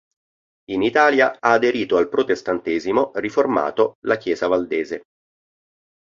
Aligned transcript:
In 0.69 0.81
Italia 0.81 1.37
ha 1.39 1.51
aderito 1.51 1.97
al 1.97 2.09
protestantesimo 2.09 3.11
riformato 3.13 3.97
la 4.07 4.17
Chiesa 4.17 4.47
Valdese. 4.47 5.03